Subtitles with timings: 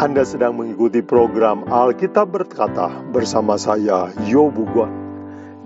[0.00, 4.88] Anda sedang mengikuti program Alkitab Berkata bersama saya, Yobu Guan.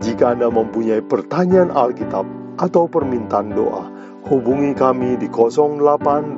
[0.03, 2.27] Jika Anda mempunyai pertanyaan Alkitab
[2.59, 3.87] atau permintaan doa,
[4.27, 6.35] hubungi kami di 0821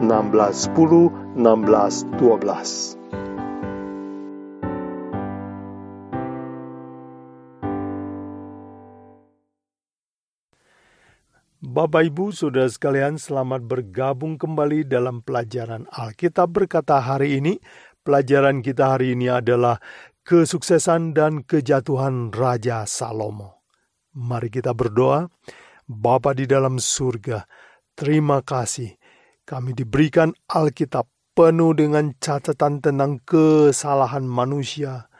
[0.00, 2.95] 1610 1612.
[11.76, 17.60] Bapak Ibu, Saudara sekalian, selamat bergabung kembali dalam pelajaran Alkitab berkata hari ini.
[18.00, 19.76] Pelajaran kita hari ini adalah
[20.24, 23.60] kesuksesan dan kejatuhan Raja Salomo.
[24.16, 25.28] Mari kita berdoa.
[25.84, 27.44] Bapa di dalam surga,
[27.92, 28.96] terima kasih
[29.44, 35.12] kami diberikan Alkitab penuh dengan catatan tentang kesalahan manusia.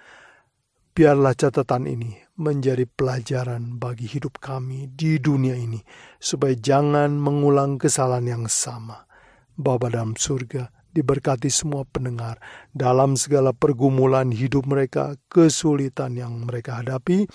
[0.96, 5.80] Biarlah catatan ini menjadi pelajaran bagi hidup kami di dunia ini,
[6.20, 9.08] supaya jangan mengulang kesalahan yang sama.
[9.56, 12.40] Bapa dalam surga, diberkati semua pendengar
[12.72, 17.28] dalam segala pergumulan hidup mereka, kesulitan yang mereka hadapi.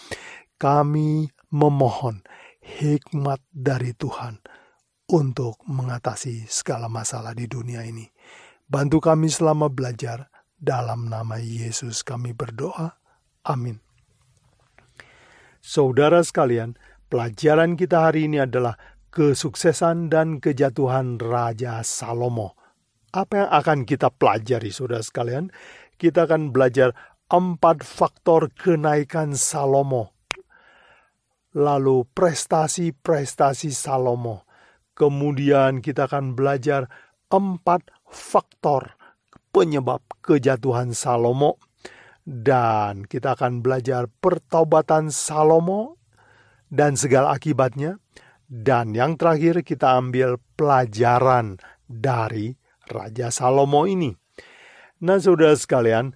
[0.61, 2.21] Kami memohon
[2.61, 4.37] hikmat dari Tuhan
[5.09, 8.05] untuk mengatasi segala masalah di dunia ini.
[8.69, 10.29] Bantu kami selama belajar.
[10.61, 13.01] Dalam nama Yesus kami berdoa.
[13.49, 13.90] Amin.
[15.61, 16.73] Saudara sekalian,
[17.05, 18.81] pelajaran kita hari ini adalah
[19.13, 22.57] kesuksesan dan kejatuhan Raja Salomo.
[23.13, 25.53] Apa yang akan kita pelajari, saudara sekalian?
[26.01, 26.97] Kita akan belajar
[27.29, 30.17] empat faktor kenaikan Salomo.
[31.53, 34.49] Lalu prestasi-prestasi Salomo.
[34.97, 36.89] Kemudian kita akan belajar
[37.29, 38.97] empat faktor
[39.53, 41.61] penyebab kejatuhan Salomo
[42.25, 45.97] dan kita akan belajar pertobatan Salomo
[46.69, 47.97] dan segala akibatnya.
[48.51, 51.55] Dan yang terakhir kita ambil pelajaran
[51.87, 52.51] dari
[52.91, 54.11] Raja Salomo ini.
[55.01, 56.11] Nah saudara sekalian,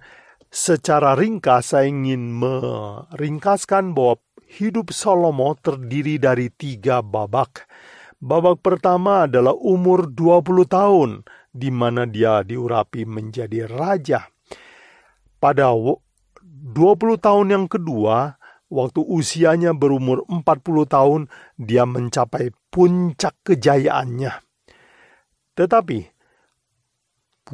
[0.52, 7.64] secara ringkas saya ingin meringkaskan bahwa hidup Salomo terdiri dari tiga babak.
[8.20, 11.10] Babak pertama adalah umur 20 tahun,
[11.52, 14.28] di mana dia diurapi menjadi raja
[15.36, 15.72] pada
[16.66, 20.42] 20 tahun yang kedua, waktu usianya berumur 40
[20.90, 21.20] tahun,
[21.54, 24.34] dia mencapai puncak kejayaannya.
[25.54, 25.98] Tetapi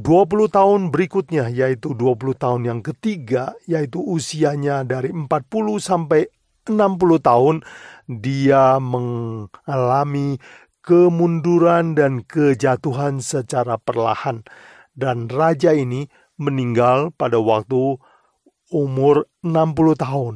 [0.00, 5.28] 20 tahun berikutnya, yaitu 20 tahun yang ketiga, yaitu usianya dari 40
[5.76, 6.32] sampai
[6.64, 7.60] 60 tahun,
[8.08, 10.40] dia mengalami
[10.80, 14.40] kemunduran dan kejatuhan secara perlahan.
[14.96, 16.08] Dan raja ini
[16.40, 18.00] meninggal pada waktu
[18.72, 20.34] umur 60 tahun.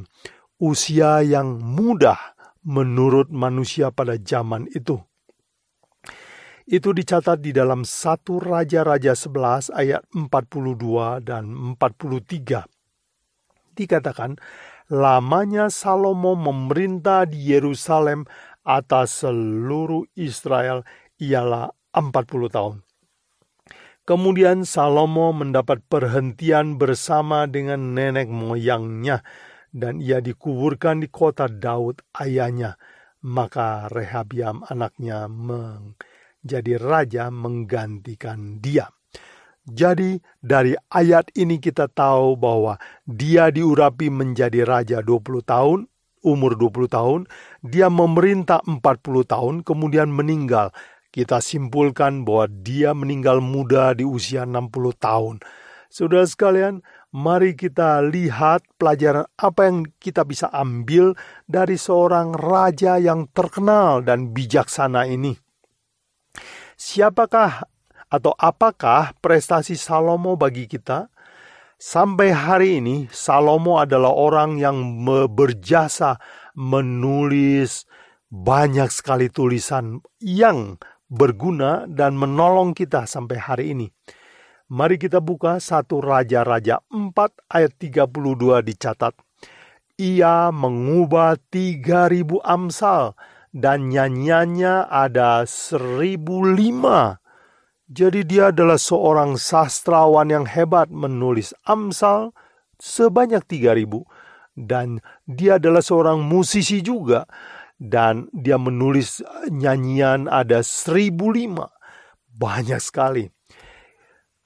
[0.61, 5.01] Usia yang mudah menurut manusia pada zaman itu.
[6.67, 11.47] Itu dicatat di dalam satu Raja-Raja 11 ayat 42 dan
[11.79, 12.67] 43.
[13.71, 14.35] Dikatakan,
[14.91, 18.27] lamanya Salomo memerintah di Yerusalem
[18.67, 20.83] atas seluruh Israel
[21.23, 22.86] ialah 40 tahun.
[24.07, 29.19] Kemudian Salomo mendapat perhentian bersama dengan nenek moyangnya,
[29.75, 32.79] dan ia dikuburkan di kota Daud ayahnya.
[33.27, 38.87] Maka Rehabiam anaknya menjadi raja menggantikan dia.
[39.67, 45.91] Jadi dari ayat ini kita tahu bahwa dia diurapi menjadi raja 20 tahun,
[46.23, 47.21] umur 20 tahun,
[47.59, 48.79] dia memerintah 40
[49.27, 50.71] tahun, kemudian meninggal
[51.17, 54.69] kita simpulkan bahwa dia meninggal muda di usia 60
[55.01, 55.41] tahun.
[55.89, 61.17] Saudara sekalian, mari kita lihat pelajaran apa yang kita bisa ambil
[61.49, 65.33] dari seorang raja yang terkenal dan bijaksana ini.
[66.77, 67.65] Siapakah
[68.13, 71.09] atau apakah prestasi Salomo bagi kita?
[71.81, 75.01] Sampai hari ini, Salomo adalah orang yang
[75.33, 76.21] berjasa
[76.53, 77.89] menulis
[78.29, 83.87] banyak sekali tulisan yang berguna dan menolong kita sampai hari ini.
[84.67, 87.15] Mari kita buka satu Raja-Raja 4
[87.47, 89.15] ayat 32 dicatat.
[89.95, 93.15] Ia mengubah 3000 amsal
[93.55, 97.17] dan nyanyiannya ada 1005.
[97.87, 102.35] Jadi dia adalah seorang sastrawan yang hebat menulis amsal
[102.75, 104.03] sebanyak 3000
[104.59, 107.23] dan dia adalah seorang musisi juga
[107.77, 111.69] dan dia menulis nyanyian ada seribu lima.
[112.37, 113.25] Banyak sekali.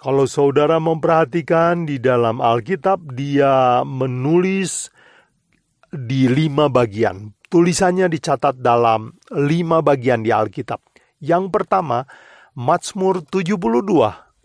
[0.01, 4.89] Kalau saudara memperhatikan di dalam Alkitab, dia menulis
[5.92, 7.36] di lima bagian.
[7.51, 10.80] Tulisannya dicatat dalam lima bagian di Alkitab.
[11.22, 12.07] Yang pertama,
[12.57, 13.62] Mazmur 72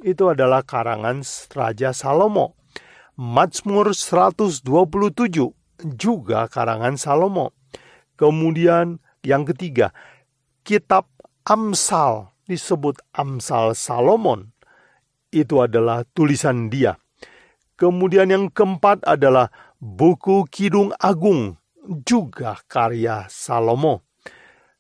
[0.04, 1.24] itu adalah karangan
[1.56, 2.58] Raja Salomo.
[3.16, 4.60] Mazmur 127
[5.96, 7.56] juga karangan Salomo.
[8.16, 9.92] Kemudian yang ketiga,
[10.64, 11.08] kitab
[11.46, 14.50] Amsal disebut Amsal Salomon.
[15.30, 16.96] Itu adalah tulisan dia.
[17.76, 24.02] Kemudian yang keempat adalah buku Kidung Agung, juga karya Salomo.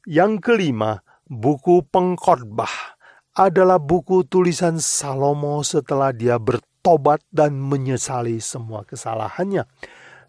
[0.08, 2.96] Yang kelima, buku Pengkhotbah
[3.36, 9.68] adalah buku tulisan Salomo setelah dia bertobat dan menyesali semua kesalahannya.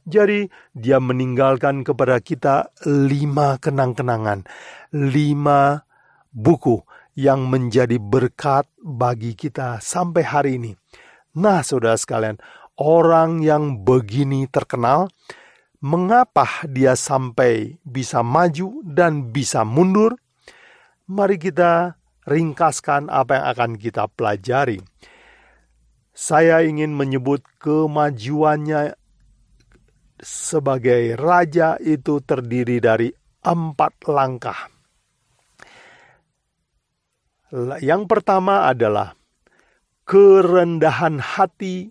[0.07, 4.47] Jadi dia meninggalkan kepada kita lima kenang-kenangan,
[4.95, 5.83] lima
[6.31, 6.79] buku
[7.11, 10.71] yang menjadi berkat bagi kita sampai hari ini.
[11.35, 12.39] Nah, saudara sekalian,
[12.79, 15.11] orang yang begini terkenal,
[15.83, 20.15] mengapa dia sampai bisa maju dan bisa mundur?
[21.11, 24.79] Mari kita ringkaskan apa yang akan kita pelajari.
[26.15, 28.95] Saya ingin menyebut kemajuannya
[30.17, 33.09] sebagai raja itu terdiri dari
[33.45, 34.59] empat langkah.
[37.79, 39.15] Yang pertama adalah
[40.03, 41.87] kerendahan hati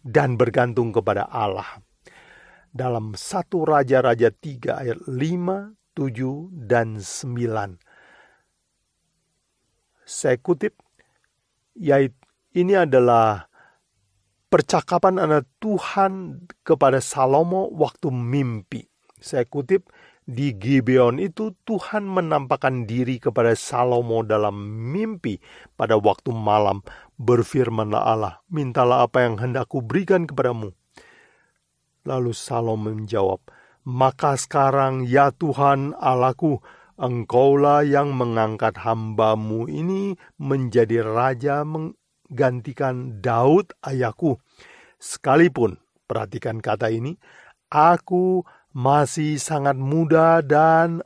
[0.00, 1.84] dan bergantung kepada Allah.
[2.74, 7.78] Dalam satu Raja-Raja 3 ayat 5, 7, dan 9.
[10.04, 10.74] Saya kutip,
[11.78, 12.18] yaitu
[12.54, 13.50] ini adalah
[14.54, 18.86] percakapan antara Tuhan kepada Salomo waktu mimpi.
[19.18, 19.90] Saya kutip,
[20.30, 24.54] di Gibeon itu Tuhan menampakkan diri kepada Salomo dalam
[24.94, 25.42] mimpi
[25.74, 26.86] pada waktu malam.
[27.18, 30.70] Berfirmanlah Allah, mintalah apa yang hendak berikan kepadamu.
[32.06, 33.42] Lalu Salomo menjawab,
[33.82, 36.62] maka sekarang ya Tuhan Allahku,
[36.94, 41.66] Engkaulah yang mengangkat hambamu ini menjadi raja
[42.30, 44.38] gantikan Daud ayahku.
[45.04, 45.76] Sekalipun,
[46.08, 47.20] perhatikan kata ini,
[47.68, 48.40] aku
[48.72, 51.04] masih sangat muda dan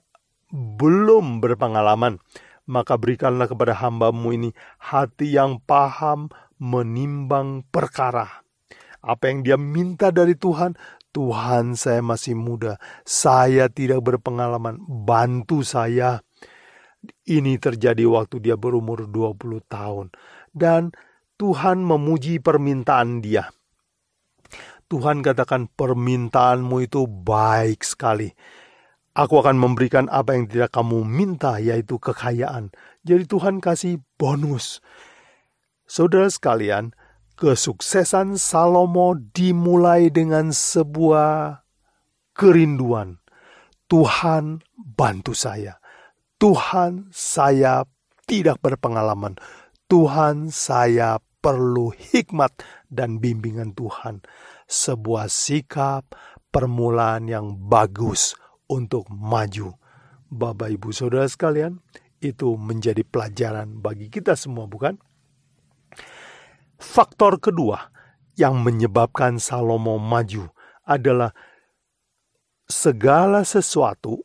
[0.55, 2.23] belum berpengalaman.
[2.71, 6.31] Maka berikanlah kepada hambamu ini hati yang paham
[6.63, 8.47] menimbang perkara.
[9.03, 10.79] Apa yang dia minta dari Tuhan,
[11.11, 16.23] Tuhan saya masih muda, saya tidak berpengalaman, bantu saya.
[17.27, 20.15] Ini terjadi waktu dia berumur 20 tahun.
[20.55, 20.95] Dan
[21.35, 23.49] Tuhan memuji permintaan dia.
[24.89, 28.33] Tuhan katakan permintaanmu itu baik sekali.
[29.13, 32.73] Aku akan memberikan apa yang tidak kamu minta, yaitu kekayaan.
[33.05, 34.81] Jadi Tuhan kasih bonus.
[35.85, 36.97] Saudara sekalian,
[37.37, 41.61] kesuksesan Salomo dimulai dengan sebuah
[42.33, 43.21] kerinduan.
[43.93, 45.77] Tuhan bantu saya.
[46.41, 47.85] Tuhan saya
[48.29, 49.37] tidak berpengalaman.
[49.89, 52.53] Tuhan saya perlu hikmat
[52.93, 54.23] dan bimbingan Tuhan.
[54.69, 56.13] Sebuah sikap
[56.53, 58.37] permulaan yang bagus
[58.69, 59.73] untuk maju.
[60.29, 61.81] Bapak, ibu, saudara sekalian,
[62.21, 65.01] itu menjadi pelajaran bagi kita semua, bukan?
[66.77, 67.89] Faktor kedua
[68.37, 70.53] yang menyebabkan Salomo maju
[70.85, 71.33] adalah
[72.69, 74.21] segala sesuatu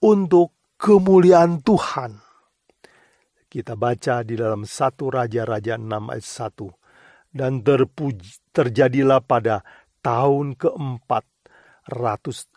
[0.00, 2.30] untuk kemuliaan Tuhan
[3.50, 7.34] kita baca di dalam satu Raja-Raja 6 ayat 1.
[7.34, 9.66] Dan terpuji, terjadilah pada
[10.00, 11.24] tahun keempat
[11.92, 12.48] ratus,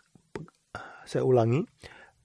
[1.04, 1.64] saya ulangi,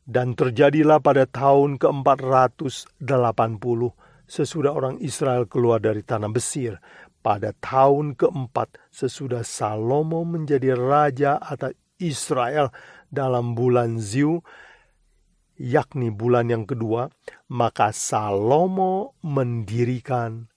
[0.10, 3.94] dan terjadilah pada tahun keempat ratus delapan puluh
[4.26, 6.82] sesudah orang Israel keluar dari tanah Mesir.
[7.20, 12.72] Pada tahun keempat sesudah Salomo menjadi raja atas Israel
[13.12, 14.40] dalam bulan Ziu,
[15.60, 17.12] yakni bulan yang kedua,
[17.52, 20.48] maka Salomo mendirikan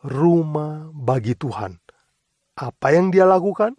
[0.00, 1.76] rumah bagi Tuhan.
[2.56, 3.76] Apa yang dia lakukan?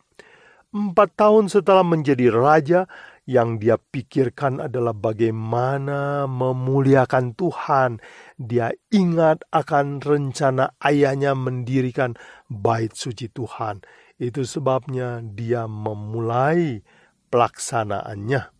[0.67, 2.91] Empat tahun setelah menjadi raja,
[3.27, 7.99] yang dia pikirkan adalah bagaimana memuliakan Tuhan.
[8.39, 12.15] Dia ingat akan rencana ayahnya mendirikan
[12.51, 13.83] bait suci Tuhan.
[14.19, 16.83] Itu sebabnya dia memulai
[17.31, 18.51] pelaksanaannya.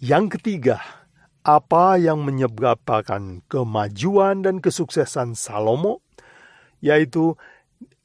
[0.00, 0.80] Yang ketiga,
[1.44, 6.04] apa yang menyebabkan kemajuan dan kesuksesan Salomo,
[6.80, 7.34] yaitu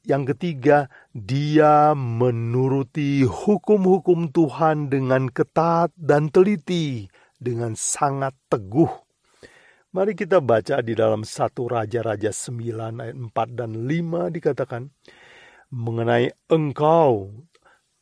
[0.04, 7.08] yang ketiga, dia menuruti hukum-hukum Tuhan dengan ketat dan teliti,
[7.40, 8.92] dengan sangat teguh.
[9.96, 14.92] Mari kita baca di dalam satu Raja-Raja 9 ayat 4 dan 5 dikatakan,
[15.72, 17.32] mengenai engkau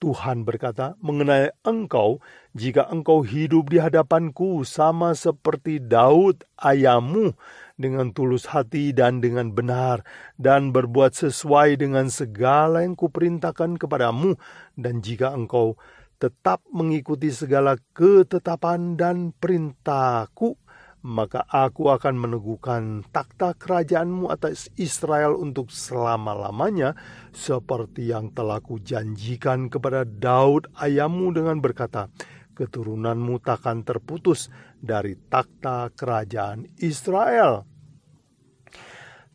[0.02, 2.18] Tuhan berkata, mengenai engkau,
[2.58, 7.38] jika engkau hidup di hadapanku sama seperti Daud ayahmu,
[7.82, 10.06] dengan tulus hati dan dengan benar,
[10.38, 14.38] dan berbuat sesuai dengan segala yang kuperintahkan kepadamu,
[14.78, 15.74] dan jika engkau
[16.22, 20.54] tetap mengikuti segala ketetapan dan perintahku,
[21.02, 26.94] maka aku akan meneguhkan takhta kerajaanmu atas Israel untuk selama-lamanya,
[27.34, 32.06] seperti yang telah kujanjikan kepada Daud ayahmu dengan berkata,
[32.54, 34.46] keturunanmu takkan terputus
[34.78, 37.66] dari takhta kerajaan Israel.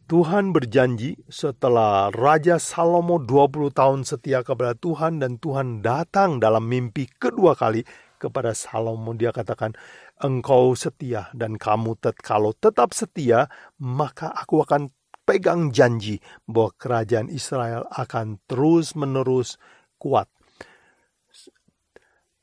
[0.08, 7.12] Tuhan berjanji setelah Raja Salomo 20 tahun setia kepada Tuhan dan Tuhan datang dalam mimpi
[7.12, 7.84] kedua kali
[8.16, 9.76] kepada Salomo dia katakan
[10.24, 13.52] engkau setia dan kamu tet kalau tetap setia
[13.84, 14.96] maka aku akan
[15.28, 19.60] pegang janji bahwa kerajaan Israel akan terus menerus
[20.00, 20.32] kuat.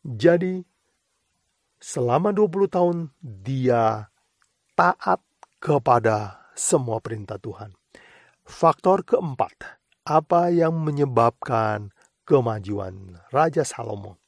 [0.05, 0.61] Jadi
[1.81, 4.13] selama 20 tahun dia
[4.77, 5.25] taat
[5.65, 7.75] kepada semua perintah Tuhan.
[8.47, 11.91] Faktor keempat, apa yang menyebabkan
[12.25, 14.23] kemajuan Raja Salomo?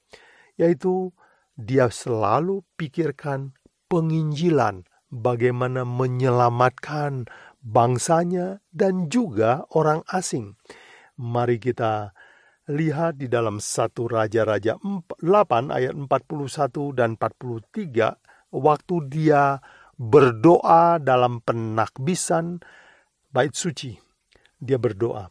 [0.58, 1.14] Yaitu
[1.56, 3.56] dia selalu pikirkan
[3.88, 7.30] penginjilan, bagaimana menyelamatkan
[7.62, 10.58] bangsanya dan juga orang asing.
[11.16, 12.12] Mari kita
[12.66, 15.22] lihat di dalam satu Raja-Raja 8
[15.70, 19.62] ayat 41 dan 43 waktu dia
[19.96, 22.60] berdoa dalam penakbisan
[23.32, 23.96] bait suci.
[24.56, 25.28] Dia berdoa.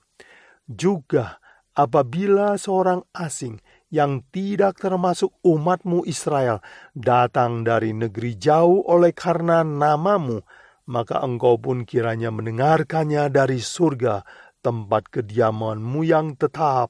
[0.65, 1.37] Juga
[1.77, 3.61] apabila seorang asing
[3.93, 6.59] yang tidak termasuk umatmu Israel
[6.97, 10.41] datang dari negeri jauh oleh karena namamu,
[10.89, 14.25] maka engkau pun kiranya mendengarkannya dari surga,
[14.65, 16.89] tempat kediamanmu yang tetap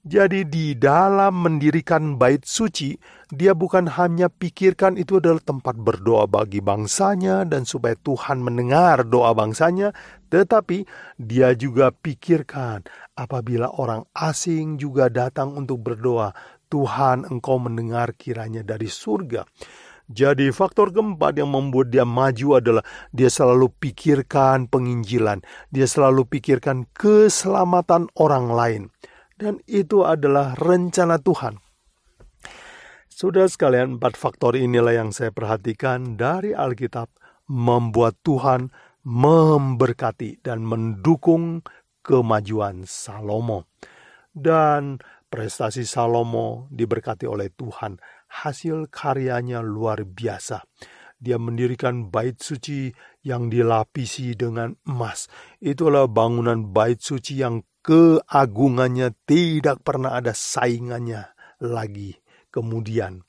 [0.00, 2.96] jadi di dalam mendirikan bait suci,
[3.28, 9.36] dia bukan hanya pikirkan itu adalah tempat berdoa bagi bangsanya dan supaya Tuhan mendengar doa
[9.36, 9.92] bangsanya,
[10.32, 10.88] tetapi
[11.20, 16.32] dia juga pikirkan apabila orang asing juga datang untuk berdoa,
[16.72, 19.44] Tuhan engkau mendengar kiranya dari surga.
[20.08, 26.88] Jadi faktor keempat yang membuat dia maju adalah dia selalu pikirkan penginjilan, dia selalu pikirkan
[26.96, 28.82] keselamatan orang lain.
[29.40, 31.56] Dan itu adalah rencana Tuhan.
[33.08, 37.08] Sudah sekalian, empat faktor inilah yang saya perhatikan dari Alkitab
[37.48, 38.68] membuat Tuhan
[39.00, 41.64] memberkati dan mendukung
[42.04, 43.64] kemajuan Salomo.
[44.28, 45.00] Dan
[45.32, 47.96] prestasi Salomo diberkati oleh Tuhan.
[48.44, 50.60] Hasil karyanya luar biasa.
[51.20, 52.92] Dia mendirikan bait suci
[53.24, 55.28] yang dilapisi dengan emas.
[55.60, 62.14] Itulah bangunan bait suci yang keagungannya tidak pernah ada saingannya lagi
[62.54, 63.26] kemudian.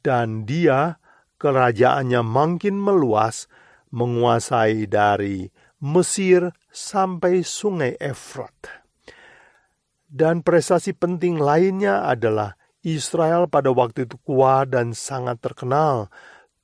[0.00, 0.96] Dan dia
[1.36, 3.44] kerajaannya makin meluas
[3.92, 5.52] menguasai dari
[5.84, 8.56] Mesir sampai sungai Efrat.
[10.08, 16.08] Dan prestasi penting lainnya adalah Israel pada waktu itu kuat dan sangat terkenal.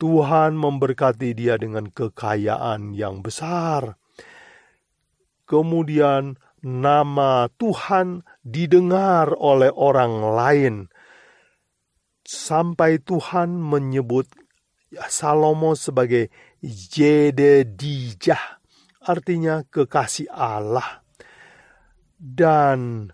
[0.01, 4.01] Tuhan memberkati dia dengan kekayaan yang besar.
[5.45, 10.75] Kemudian nama Tuhan didengar oleh orang lain.
[12.23, 14.31] Sampai Tuhan menyebut
[15.11, 16.31] Salomo sebagai
[16.63, 18.63] Jededijah,
[19.03, 21.03] artinya kekasih Allah.
[22.23, 23.11] Dan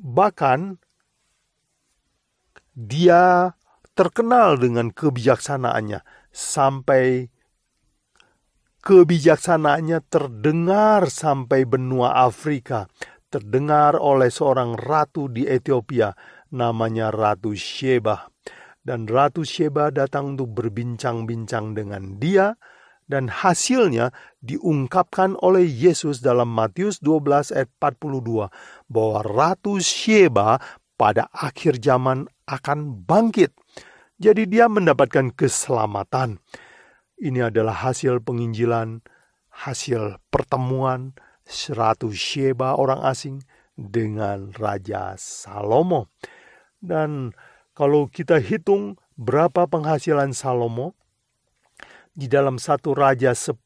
[0.00, 0.80] bahkan
[2.72, 3.52] dia
[3.92, 6.00] terkenal dengan kebijaksanaannya
[6.32, 7.28] sampai
[8.86, 12.86] kebijaksanaannya terdengar sampai benua Afrika,
[13.26, 16.14] terdengar oleh seorang ratu di Ethiopia
[16.54, 18.30] namanya Ratu Sheba.
[18.78, 22.54] Dan Ratu Sheba datang untuk berbincang-bincang dengan dia
[23.10, 28.46] dan hasilnya diungkapkan oleh Yesus dalam Matius 12 ayat 42
[28.86, 30.62] bahwa Ratu Sheba
[30.94, 33.50] pada akhir zaman akan bangkit.
[34.22, 36.38] Jadi dia mendapatkan keselamatan.
[37.16, 39.00] Ini adalah hasil penginjilan,
[39.48, 41.16] hasil pertemuan
[41.48, 43.40] seratus Sheba orang asing
[43.72, 46.12] dengan Raja Salomo.
[46.76, 47.32] Dan
[47.72, 50.92] kalau kita hitung berapa penghasilan Salomo,
[52.12, 53.64] di dalam satu Raja 10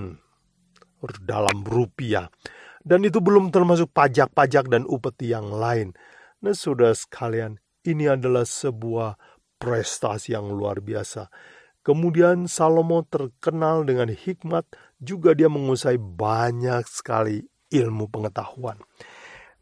[1.28, 2.32] dalam rupiah.
[2.80, 5.92] Dan itu belum termasuk pajak-pajak dan upeti yang lain.
[6.44, 9.20] Nah, sudah sekalian, ini adalah sebuah
[9.60, 11.28] prestasi yang luar biasa.
[11.84, 14.64] Kemudian Salomo terkenal dengan hikmat,
[15.04, 18.80] juga dia menguasai banyak sekali ilmu pengetahuan.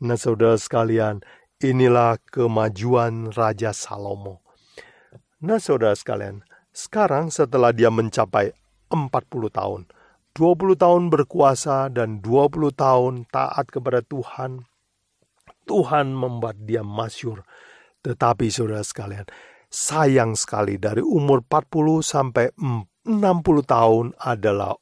[0.02, 1.22] Nah saudara sekalian,
[1.62, 4.42] inilah kemajuan Raja Salomo.
[5.46, 6.42] Nah saudara sekalian,
[6.74, 8.54] sekarang setelah dia mencapai
[8.90, 9.08] 40
[9.54, 9.82] tahun,
[10.34, 14.66] 20 tahun berkuasa dan 20 tahun taat kepada Tuhan,
[15.70, 17.46] Tuhan membuat dia masyur
[18.02, 19.30] tetapi saudara sekalian,
[19.70, 23.06] sayang sekali dari umur 40 sampai 60
[23.62, 24.74] tahun adalah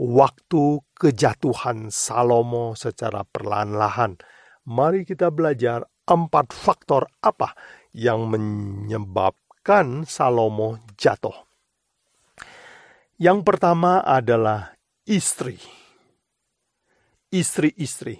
[0.00, 4.16] waktu kejatuhan Salomo secara perlahan-lahan.
[4.64, 7.52] Mari kita belajar empat faktor apa
[7.92, 11.36] yang menyebabkan Salomo jatuh.
[13.20, 14.72] Yang pertama adalah
[15.04, 15.60] istri.
[17.28, 18.16] Istri-istri.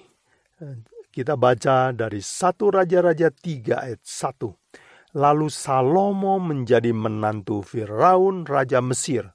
[1.09, 5.17] Kita baca dari satu Raja-Raja 3 ayat 1.
[5.17, 9.33] Lalu Salomo menjadi menantu Firaun Raja Mesir.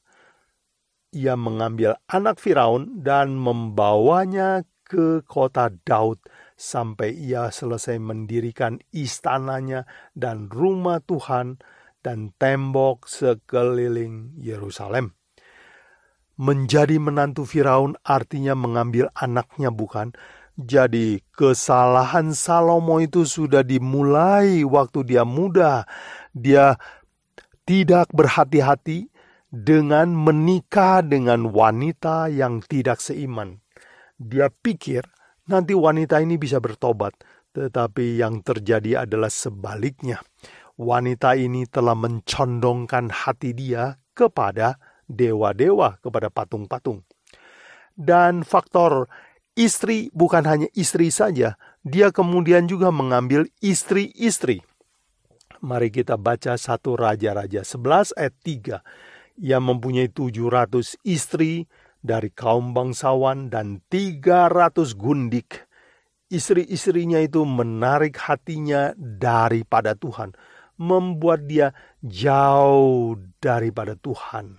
[1.15, 6.19] Ia mengambil anak Firaun dan membawanya ke kota Daud
[6.59, 11.63] sampai ia selesai mendirikan istananya dan rumah Tuhan
[12.03, 15.15] dan tembok sekeliling Yerusalem.
[16.35, 20.11] Menjadi menantu Firaun artinya mengambil anaknya bukan,
[20.59, 25.87] jadi kesalahan Salomo itu sudah dimulai waktu dia muda.
[26.35, 26.75] Dia
[27.63, 29.14] tidak berhati-hati
[29.55, 33.63] dengan menikah dengan wanita yang tidak seiman.
[34.19, 35.07] Dia pikir
[35.47, 37.15] nanti wanita ini bisa bertobat,
[37.55, 40.19] tetapi yang terjadi adalah sebaliknya.
[40.75, 44.75] Wanita ini telah mencondongkan hati dia kepada
[45.07, 47.07] dewa-dewa, kepada patung-patung.
[47.95, 49.07] Dan faktor
[49.55, 54.59] Istri bukan hanya istri saja, dia kemudian juga mengambil istri-istri.
[55.63, 58.83] Mari kita baca satu Raja-Raja 11 ayat 3.
[59.35, 61.67] Ia mempunyai 700 istri
[61.99, 65.67] dari kaum bangsawan dan 300 gundik.
[66.31, 70.33] Istri-istrinya itu menarik hatinya daripada Tuhan,
[70.79, 74.57] membuat dia jauh daripada Tuhan.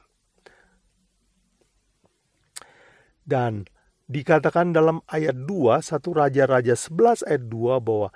[3.27, 3.67] Dan
[4.07, 8.09] dikatakan dalam ayat 2, satu Raja-Raja 11 ayat 2 bahwa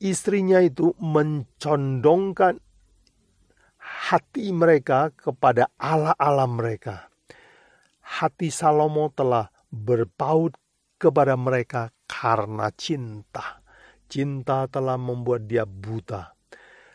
[0.00, 2.64] istrinya itu mencondongkan
[4.06, 7.10] hati mereka kepada Allah-Allah mereka.
[8.06, 10.54] Hati Salomo telah berpaut
[10.94, 13.66] kepada mereka karena cinta.
[14.06, 16.38] Cinta telah membuat dia buta.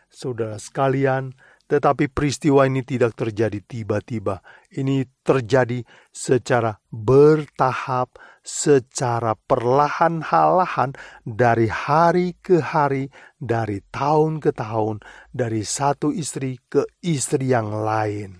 [0.08, 1.36] Saudara sekalian,
[1.72, 4.44] tetapi peristiwa ini tidak terjadi tiba-tiba.
[4.76, 5.80] Ini terjadi
[6.12, 8.12] secara bertahap,
[8.44, 10.92] secara perlahan-lahan
[11.24, 13.08] dari hari ke hari,
[13.40, 15.00] dari tahun ke tahun,
[15.32, 18.36] dari satu istri ke istri yang lain.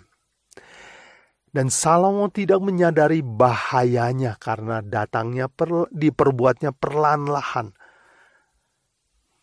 [1.48, 7.72] Dan Salomo tidak menyadari bahayanya karena datangnya per, diperbuatnya perlahan-lahan.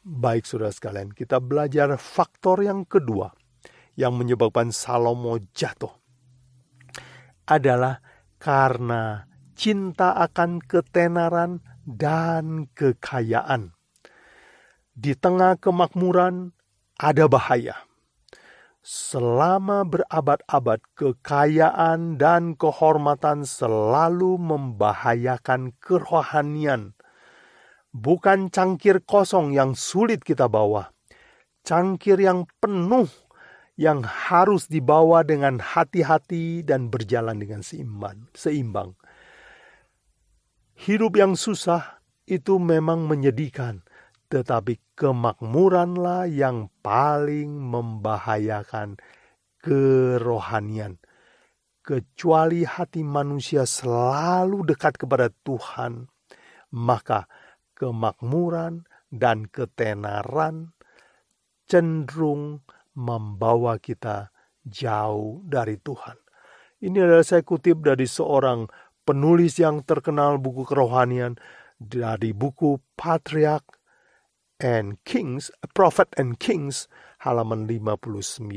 [0.05, 3.38] Baik saudara sekalian, kita belajar faktor yang kedua
[3.99, 5.91] yang menyebabkan Salomo jatuh
[7.43, 7.99] adalah
[8.39, 9.27] karena
[9.59, 13.75] cinta akan ketenaran dan kekayaan.
[14.95, 16.55] Di tengah kemakmuran
[16.95, 17.75] ada bahaya.
[18.79, 26.95] Selama berabad-abad, kekayaan dan kehormatan selalu membahayakan kerohanian.
[27.91, 30.95] Bukan cangkir kosong yang sulit kita bawa,
[31.67, 33.11] cangkir yang penuh
[33.79, 38.27] yang harus dibawa dengan hati-hati dan berjalan dengan seimbang.
[38.35, 38.99] seimbang.
[40.75, 43.87] Hidup yang susah itu memang menyedihkan,
[44.27, 48.99] tetapi kemakmuranlah yang paling membahayakan
[49.63, 50.99] kerohanian.
[51.79, 56.11] Kecuali hati manusia selalu dekat kepada Tuhan,
[56.75, 57.31] maka
[57.79, 60.75] kemakmuran dan ketenaran
[61.63, 62.59] cenderung
[62.95, 64.33] membawa kita
[64.65, 66.17] jauh dari Tuhan.
[66.79, 68.69] Ini adalah saya kutip dari seorang
[69.03, 71.35] penulis yang terkenal buku kerohanian
[71.75, 73.79] dari buku Patriark
[74.59, 76.91] and Kings, Prophet and Kings
[77.23, 78.47] halaman 59.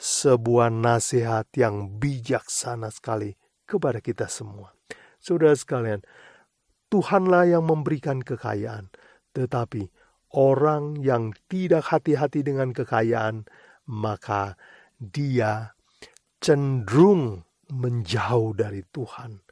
[0.00, 3.36] Sebuah nasihat yang bijaksana sekali
[3.68, 4.72] kepada kita semua.
[5.20, 6.00] Saudara sekalian,
[6.88, 8.88] Tuhanlah yang memberikan kekayaan,
[9.36, 9.92] tetapi
[10.34, 13.46] orang yang tidak hati-hati dengan kekayaan,
[13.90, 14.54] maka
[14.98, 15.74] dia
[16.38, 19.42] cenderung menjauh dari Tuhan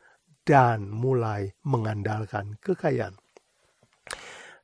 [0.43, 3.15] dan mulai mengandalkan kekayaan.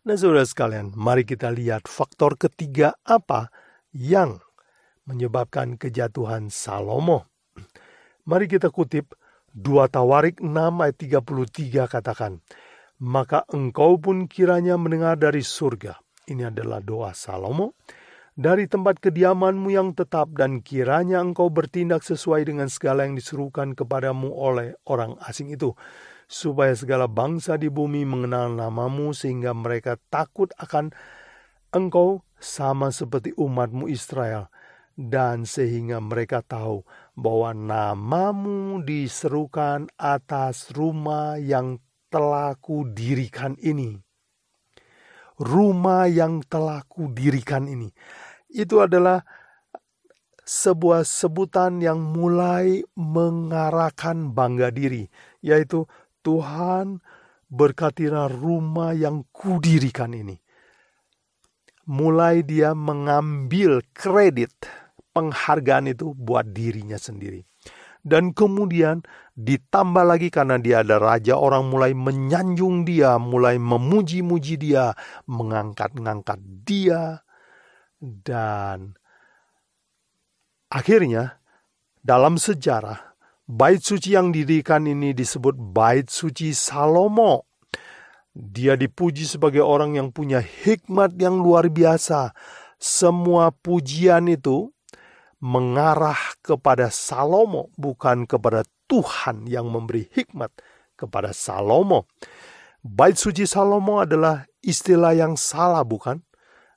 [0.05, 3.48] Nah, saudara sekalian, mari kita lihat faktor ketiga apa
[3.96, 4.37] yang
[5.09, 7.24] menyebabkan kejatuhan Salomo.
[8.29, 9.16] Mari kita kutip
[9.57, 12.44] 2 Tawarik 6 ayat 33 katakan,
[13.00, 16.04] Maka engkau pun kiranya mendengar dari surga.
[16.25, 17.77] Ini adalah doa Salomo.
[18.35, 24.27] Dari tempat kediamanmu yang tetap dan kiranya engkau bertindak sesuai dengan segala yang diserukan kepadamu
[24.35, 25.71] oleh orang asing itu
[26.27, 30.91] supaya segala bangsa di bumi mengenal namamu sehingga mereka takut akan
[31.71, 34.51] engkau sama seperti umatmu Israel
[34.95, 36.87] dan sehingga mereka tahu
[37.19, 41.83] bahwa namamu diserukan atas rumah yang
[42.15, 44.04] telah kudirikan ini.
[45.40, 47.90] Rumah yang telah kudirikan ini.
[48.51, 49.27] Itu adalah
[50.44, 55.09] sebuah sebutan yang mulai mengarahkan bangga diri,
[55.40, 55.88] yaitu
[56.20, 57.01] Tuhan
[57.49, 60.37] berkatilah rumah yang kudirikan ini.
[61.85, 64.53] Mulai dia mengambil kredit
[65.12, 67.44] penghargaan itu buat dirinya sendiri.
[68.05, 69.01] Dan kemudian
[69.35, 74.94] ditambah lagi karena dia ada raja, orang mulai menyanjung dia, mulai memuji-muji dia,
[75.31, 77.23] mengangkat-ngangkat dia.
[77.99, 78.94] Dan
[80.70, 81.38] akhirnya
[82.03, 87.44] dalam sejarah Bait suci yang didirikan ini disebut bait suci Salomo.
[88.33, 92.33] Dia dipuji sebagai orang yang punya hikmat yang luar biasa.
[92.81, 94.73] Semua pujian itu
[95.44, 100.53] mengarah kepada Salomo, bukan kepada Tuhan yang memberi hikmat
[100.94, 102.07] kepada Salomo.
[102.85, 106.20] Bait suci Salomo adalah istilah yang salah, bukan?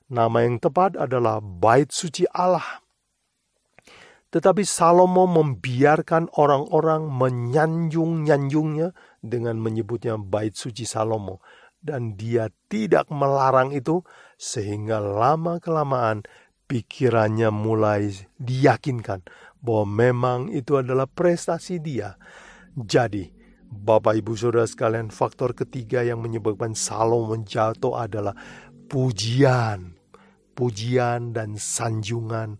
[0.08, 2.80] Nama yang tepat adalah bait suci Allah.
[4.28, 11.44] Tetapi Salomo membiarkan orang-orang menyanjung-nyanjungnya dengan menyebutnya bait suci Salomo.
[11.78, 14.00] Dan dia tidak melarang itu
[14.40, 16.24] sehingga lama-kelamaan
[16.68, 19.24] pikirannya mulai diyakinkan
[19.64, 22.14] bahwa memang itu adalah prestasi dia.
[22.76, 23.32] Jadi,
[23.68, 28.36] Bapak Ibu Saudara sekalian, faktor ketiga yang menyebabkan Salomo jatuh adalah
[28.86, 29.98] pujian.
[30.54, 32.58] Pujian dan sanjungan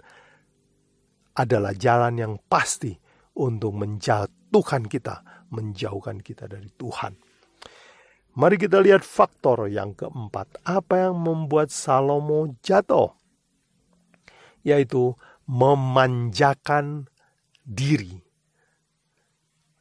[1.38, 2.94] adalah jalan yang pasti
[3.38, 7.14] untuk menjatuhkan kita, menjauhkan kita dari Tuhan.
[8.38, 10.62] Mari kita lihat faktor yang keempat.
[10.62, 13.17] Apa yang membuat Salomo jatuh?
[14.62, 15.14] Yaitu
[15.48, 17.08] memanjakan
[17.64, 18.20] diri.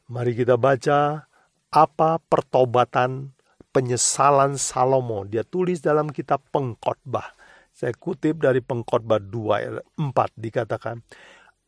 [0.08, 1.28] Mari kita baca
[1.68, 3.36] apa pertobatan
[3.72, 5.28] penyesalan Salomo.
[5.28, 7.36] Dia tulis dalam kitab pengkhotbah.
[7.70, 11.04] Saya kutip dari pengkhotbah 2 4 dikatakan,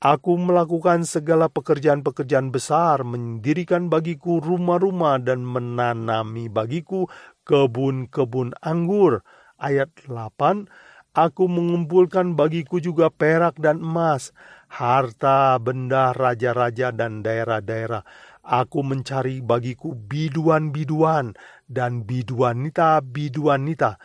[0.01, 7.05] Aku melakukan segala pekerjaan-pekerjaan besar, mendirikan bagiku rumah-rumah dan menanami bagiku
[7.45, 9.21] kebun-kebun anggur.
[9.61, 10.73] Ayat 8,
[11.11, 14.31] Aku mengumpulkan bagiku juga perak dan emas,
[14.71, 18.07] harta benda raja-raja dan daerah-daerah.
[18.47, 21.35] Aku mencari bagiku biduan-biduan
[21.67, 23.99] dan biduanita-biduanita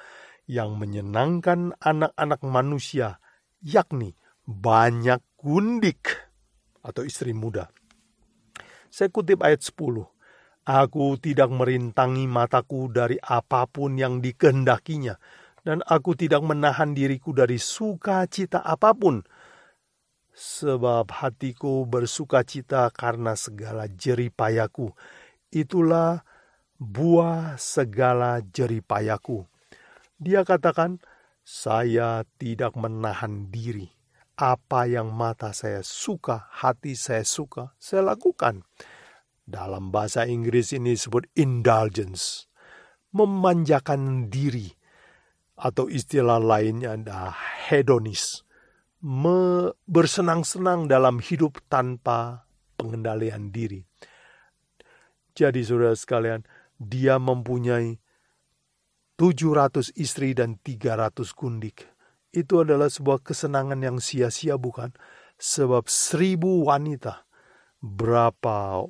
[0.49, 3.21] yang menyenangkan anak-anak manusia,
[3.61, 6.29] yakni banyak gundik
[6.81, 7.69] atau istri muda.
[8.89, 10.09] Saya kutip ayat 10.
[10.65, 15.13] Aku tidak merintangi mataku dari apa pun yang dikehendakinya,
[15.65, 19.25] dan aku tidak menahan diriku dari sukacita apa pun,
[20.31, 24.93] sebab hatiku bersukacita karena segala jeripayaku.
[25.49, 26.21] Itulah
[26.77, 29.49] buah segala jeripayaku.
[30.21, 31.01] Dia katakan,
[31.41, 33.95] saya tidak menahan diri
[34.35, 38.67] apa yang mata saya suka, hati saya suka, saya lakukan.
[39.45, 42.49] Dalam bahasa Inggris ini disebut indulgence,
[43.15, 44.73] memanjakan diri,
[45.55, 47.35] atau istilah lainnya adalah
[47.71, 48.43] hedonis,
[49.05, 53.85] Me bersenang-senang dalam hidup tanpa pengendalian diri.
[55.37, 56.41] Jadi saudara sekalian,
[56.81, 58.01] dia mempunyai
[59.19, 61.85] 700 istri dan 300 gundik
[62.35, 64.91] itu adalah sebuah kesenangan yang sia-sia bukan?
[65.39, 67.23] Sebab seribu wanita
[67.79, 68.87] berapa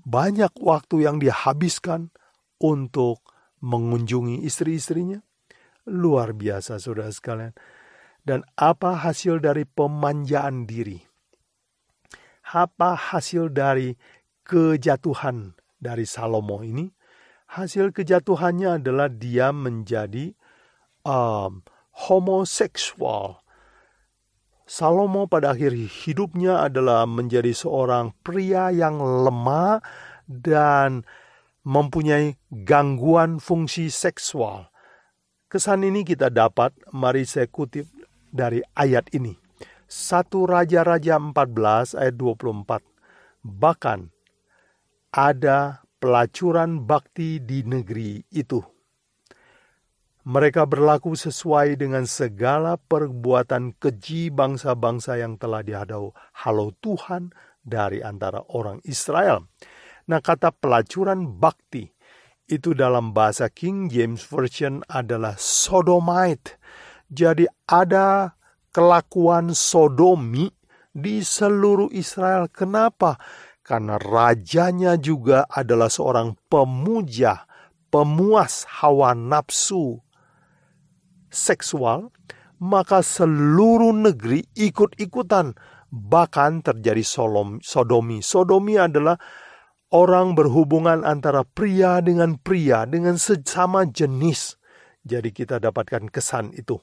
[0.00, 2.08] banyak waktu yang dihabiskan
[2.56, 3.20] untuk
[3.60, 5.20] mengunjungi istri-istrinya.
[5.86, 7.54] Luar biasa saudara sekalian.
[8.26, 10.98] Dan apa hasil dari pemanjaan diri?
[12.50, 13.94] Apa hasil dari
[14.42, 16.90] kejatuhan dari Salomo ini?
[17.46, 20.34] Hasil kejatuhannya adalah dia menjadi
[21.06, 21.62] um,
[21.94, 23.38] homoseksual.
[24.66, 29.78] Salomo pada akhir hidupnya adalah menjadi seorang pria yang lemah
[30.26, 31.06] dan
[31.62, 34.66] mempunyai gangguan fungsi seksual.
[35.56, 37.88] Kesan ini kita dapat, mari saya kutip
[38.28, 39.40] dari ayat ini.
[39.88, 42.84] 1 Raja-Raja 14 ayat 24.
[43.40, 44.04] Bahkan
[45.16, 48.60] ada pelacuran bakti di negeri itu.
[50.28, 57.32] Mereka berlaku sesuai dengan segala perbuatan keji bangsa-bangsa yang telah dihadau halau Tuhan
[57.64, 59.48] dari antara orang Israel.
[60.04, 61.95] Nah kata pelacuran bakti
[62.46, 66.58] itu dalam bahasa King James Version adalah sodomite.
[67.10, 68.34] Jadi ada
[68.70, 70.50] kelakuan sodomi
[70.94, 72.46] di seluruh Israel.
[72.50, 73.18] Kenapa?
[73.66, 77.50] Karena rajanya juga adalah seorang pemuja,
[77.90, 79.98] pemuas hawa nafsu
[81.26, 82.14] seksual,
[82.62, 85.58] maka seluruh negeri ikut-ikutan.
[85.90, 87.02] Bahkan terjadi
[87.62, 88.22] sodomi.
[88.22, 89.18] Sodomi adalah
[89.96, 94.60] orang berhubungan antara pria dengan pria dengan sesama jenis.
[95.00, 96.76] Jadi kita dapatkan kesan itu.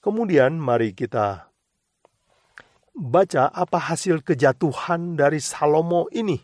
[0.00, 1.52] Kemudian mari kita
[2.96, 6.40] baca apa hasil kejatuhan dari Salomo ini.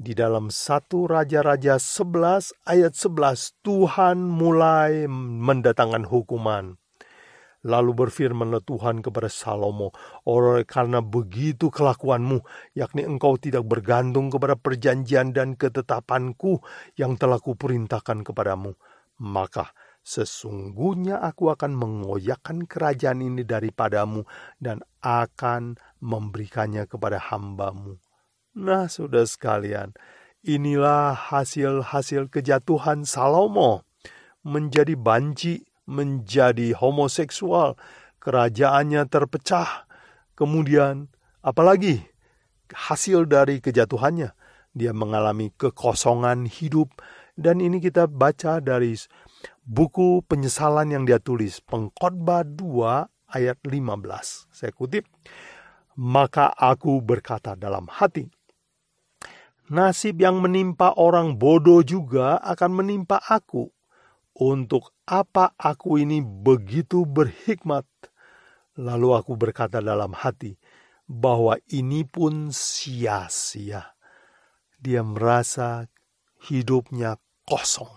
[0.00, 5.04] Di dalam satu Raja-Raja 11 ayat 11 Tuhan mulai
[5.44, 6.79] mendatangkan hukuman.
[7.60, 9.92] Lalu berfirmanlah Tuhan kepada Salomo,
[10.24, 12.40] oleh karena begitu kelakuanmu,
[12.72, 16.64] yakni engkau tidak bergantung kepada perjanjian dan ketetapanku
[16.96, 18.72] yang telah kuperintahkan kepadamu,
[19.20, 24.24] maka sesungguhnya aku akan mengoyakkan kerajaan ini daripadamu
[24.56, 28.00] dan akan memberikannya kepada hambamu.
[28.56, 29.92] Nah, sudah sekalian,
[30.40, 33.84] inilah hasil-hasil kejatuhan Salomo.
[34.40, 37.74] Menjadi banci, menjadi homoseksual,
[38.22, 39.90] kerajaannya terpecah.
[40.38, 41.10] Kemudian,
[41.42, 42.06] apalagi
[42.70, 44.30] hasil dari kejatuhannya,
[44.70, 46.94] dia mengalami kekosongan hidup
[47.34, 48.94] dan ini kita baca dari
[49.66, 54.46] buku penyesalan yang dia tulis, Pengkhotbah 2 ayat 15.
[54.54, 55.10] Saya kutip,
[55.98, 58.30] maka aku berkata dalam hati,
[59.70, 63.70] Nasib yang menimpa orang bodoh juga akan menimpa aku.
[64.40, 67.84] Untuk apa aku ini begitu berhikmat?
[68.80, 70.56] Lalu aku berkata dalam hati
[71.04, 73.92] bahwa ini pun sia-sia.
[74.80, 75.84] Dia merasa
[76.48, 77.92] hidupnya kosong.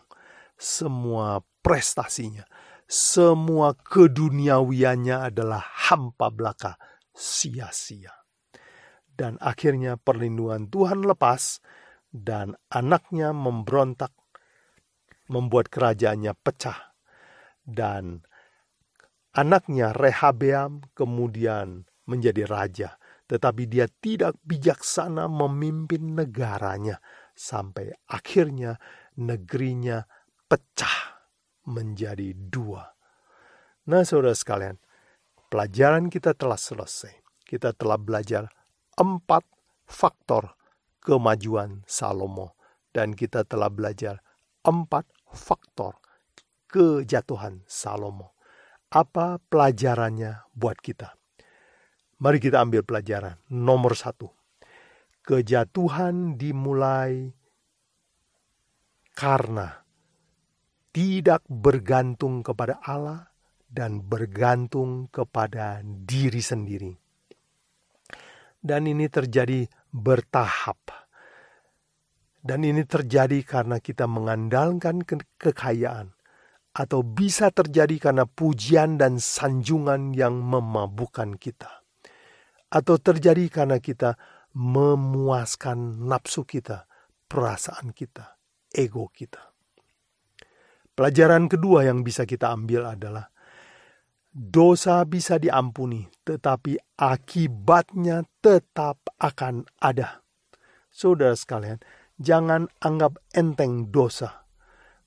[0.59, 2.43] Semua prestasinya,
[2.91, 6.75] semua keduniawiannya adalah hampa belaka,
[7.15, 8.11] sia-sia
[9.13, 11.61] dan akhirnya perlindungan Tuhan lepas
[12.13, 14.13] dan anaknya memberontak
[15.31, 16.95] membuat kerajaannya pecah
[17.63, 18.23] dan
[19.35, 22.89] anaknya Rehabeam kemudian menjadi raja
[23.27, 26.99] tetapi dia tidak bijaksana memimpin negaranya
[27.33, 28.77] sampai akhirnya
[29.17, 30.03] negerinya
[30.45, 31.23] pecah
[31.65, 32.93] menjadi dua.
[33.89, 34.79] Nah, saudara sekalian,
[35.51, 37.23] pelajaran kita telah selesai.
[37.43, 38.49] Kita telah belajar
[38.95, 39.43] empat
[39.85, 40.55] faktor
[41.03, 42.55] kemajuan Salomo
[42.95, 44.22] dan kita telah belajar
[44.63, 45.99] empat faktor
[46.71, 48.33] kejatuhan Salomo.
[48.89, 51.13] Apa pelajarannya buat kita?
[52.23, 53.37] Mari kita ambil pelajaran.
[53.51, 54.31] Nomor satu,
[55.25, 57.33] kejatuhan dimulai
[59.13, 59.83] karena
[60.93, 63.33] tidak bergantung kepada Allah
[63.65, 67.03] dan bergantung kepada diri sendiri
[68.63, 71.02] dan ini terjadi bertahap.
[72.43, 76.11] Dan ini terjadi karena kita mengandalkan ke kekayaan,
[76.75, 81.87] atau bisa terjadi karena pujian dan sanjungan yang memabukkan kita,
[82.67, 84.19] atau terjadi karena kita
[84.51, 86.83] memuaskan nafsu kita,
[87.31, 88.35] perasaan kita,
[88.75, 89.53] ego kita.
[90.93, 93.31] Pelajaran kedua yang bisa kita ambil adalah
[94.29, 100.21] dosa bisa diampuni, tetapi akibatnya tetap akan ada.
[100.93, 101.81] Saudara sekalian,
[102.23, 104.47] jangan anggap enteng dosa.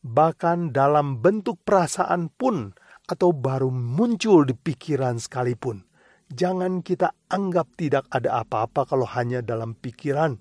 [0.04, 2.76] Bahkan dalam bentuk perasaan pun
[3.08, 5.82] atau baru muncul di pikiran sekalipun.
[6.28, 10.36] Jangan kita anggap tidak ada apa-apa kalau hanya dalam pikiran.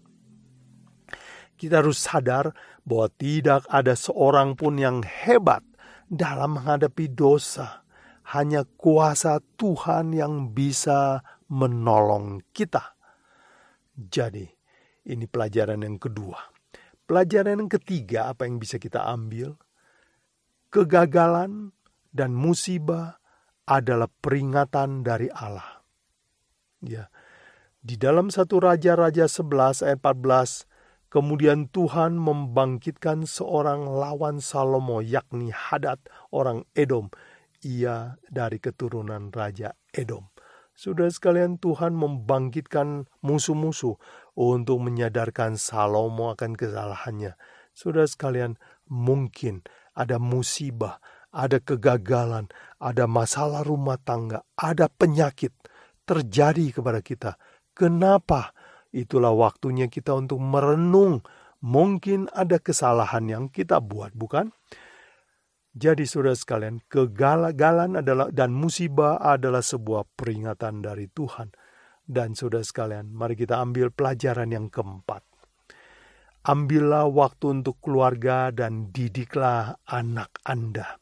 [1.55, 2.51] Kita harus sadar
[2.83, 5.63] bahwa tidak ada seorang pun yang hebat
[6.11, 7.85] dalam menghadapi dosa.
[8.33, 12.97] Hanya kuasa Tuhan yang bisa menolong kita.
[13.93, 14.49] Jadi,
[15.05, 16.54] ini pelajaran yang kedua.
[17.05, 19.57] Pelajaran yang ketiga, apa yang bisa kita ambil?
[20.73, 21.73] Kegagalan
[22.09, 23.21] dan musibah
[23.69, 25.85] adalah peringatan dari Allah.
[26.81, 27.13] Ya.
[27.85, 30.65] Di dalam satu Raja-Raja 11 ayat 14,
[31.15, 37.07] Kemudian Tuhan membangkitkan seorang lawan Salomo yakni Hadad orang Edom.
[37.63, 40.27] Ia dari keturunan Raja Edom.
[40.75, 43.95] Sudah sekalian Tuhan membangkitkan musuh-musuh
[44.36, 47.39] untuk menyadarkan Salomo akan kesalahannya.
[47.71, 49.63] Sudah sekalian mungkin
[49.95, 51.00] ada musibah,
[51.32, 55.52] ada kegagalan, ada masalah rumah tangga, ada penyakit
[56.08, 57.32] terjadi kepada kita.
[57.76, 58.56] Kenapa?
[58.95, 61.19] Itulah waktunya kita untuk merenung.
[61.65, 64.54] Mungkin ada kesalahan yang kita buat, bukan?
[65.76, 71.52] Jadi saudara sekalian, kegagalan adalah dan musibah adalah sebuah peringatan dari Tuhan.
[72.05, 75.25] Dan saudara sekalian, mari kita ambil pelajaran yang keempat.
[76.45, 81.01] Ambillah waktu untuk keluarga dan didiklah anak Anda.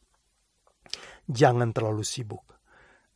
[1.28, 2.56] Jangan terlalu sibuk.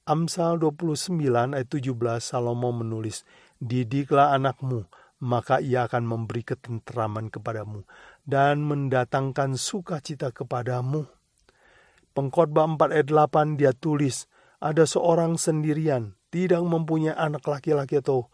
[0.05, 3.25] Amsal 29 ayat 17 Salomo menulis,
[3.57, 4.85] Didiklah anakmu,
[5.25, 7.89] maka ia akan memberi ketenteraman kepadamu
[8.29, 11.09] dan mendatangkan sukacita kepadamu.
[12.13, 14.29] Pengkhotbah 4 ayat 8 dia tulis,
[14.61, 18.29] ada seorang sendirian, tidak mempunyai anak laki-laki atau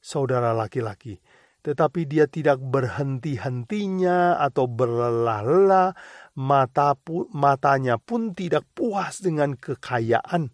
[0.00, 1.20] saudara laki-laki.
[1.64, 5.96] Tetapi dia tidak berhenti-hentinya atau berlelah-lelah,
[6.36, 10.52] mata pu, matanya pun tidak puas dengan kekayaan.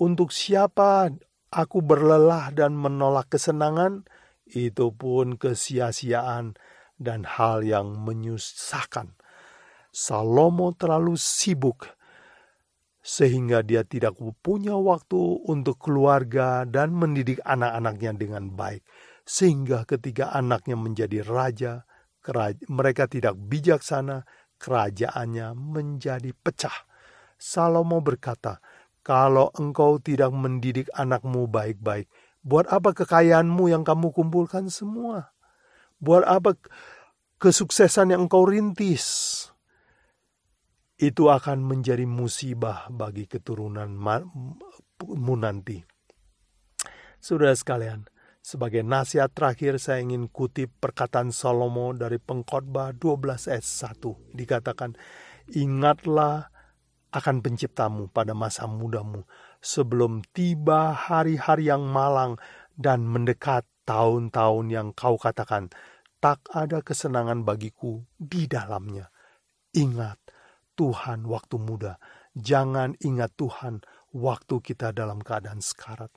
[0.00, 1.12] Untuk siapa
[1.52, 4.08] aku berlelah dan menolak kesenangan,
[4.48, 6.56] itu pun kesia-siaan
[6.96, 9.12] dan hal yang menyusahkan.
[9.92, 11.92] Salomo terlalu sibuk
[13.02, 14.14] sehingga dia tidak
[14.46, 18.86] punya waktu untuk keluarga dan mendidik anak-anaknya dengan baik.
[19.26, 21.82] Sehingga ketika anaknya menjadi raja,
[22.70, 24.22] mereka tidak bijaksana,
[24.62, 26.86] kerajaannya menjadi pecah.
[27.34, 28.62] Salomo berkata,
[29.02, 32.06] kalau engkau tidak mendidik anakmu baik-baik,
[32.46, 35.34] buat apa kekayaanmu yang kamu kumpulkan semua?
[35.98, 36.54] Buat apa
[37.42, 39.50] kesuksesan yang engkau rintis?
[41.02, 45.82] Itu akan menjadi musibah bagi keturunanmu nanti.
[47.18, 48.06] Sudah sekalian,
[48.38, 54.30] sebagai nasihat terakhir saya ingin kutip perkataan Salomo dari pengkhotbah 12 ayat 1.
[54.30, 54.94] Dikatakan,
[55.58, 56.54] ingatlah
[57.10, 59.26] akan penciptamu pada masa mudamu
[59.58, 62.38] sebelum tiba hari-hari yang malang
[62.78, 65.66] dan mendekat tahun-tahun yang kau katakan
[66.22, 69.10] tak ada kesenangan bagiku di dalamnya.
[69.74, 70.21] Ingat
[70.74, 72.00] Tuhan waktu muda,
[72.32, 76.12] jangan ingat Tuhan waktu kita dalam keadaan sekarat.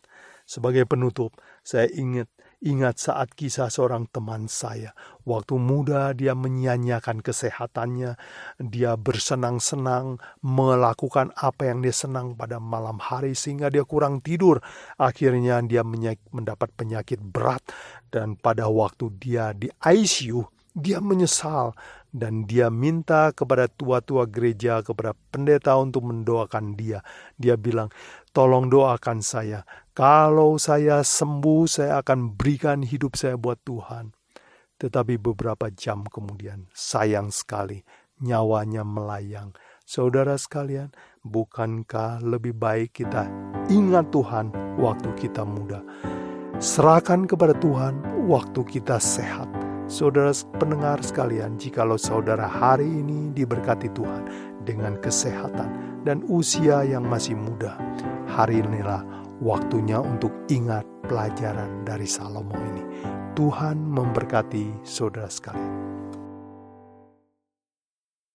[0.46, 2.30] Sebagai penutup, saya ingat
[2.66, 4.98] Ingat saat kisah seorang teman saya.
[5.22, 8.18] Waktu muda dia menyanyiakan kesehatannya.
[8.58, 14.66] Dia bersenang-senang melakukan apa yang dia senang pada malam hari sehingga dia kurang tidur.
[14.98, 15.86] Akhirnya dia
[16.34, 17.62] mendapat penyakit berat
[18.10, 21.72] dan pada waktu dia di ICU dia menyesal
[22.12, 27.00] dan dia minta kepada tua-tua gereja, kepada pendeta untuk mendoakan dia.
[27.40, 27.88] Dia bilang,
[28.36, 29.64] tolong doakan saya
[29.96, 34.12] kalau saya sembuh, saya akan berikan hidup saya buat Tuhan.
[34.76, 37.80] Tetapi beberapa jam kemudian, sayang sekali,
[38.20, 39.56] nyawanya melayang.
[39.88, 40.92] Saudara sekalian,
[41.24, 43.32] bukankah lebih baik kita
[43.72, 45.80] ingat Tuhan waktu kita muda?
[46.60, 49.65] Serahkan kepada Tuhan waktu kita sehat.
[49.86, 54.26] Saudara pendengar sekalian, jikalau saudara hari ini diberkati Tuhan
[54.66, 57.78] dengan kesehatan dan usia yang masih muda,
[58.26, 59.06] hari inilah
[59.46, 62.82] waktunya untuk ingat pelajaran dari Salomo ini.
[63.38, 65.95] Tuhan memberkati saudara sekalian.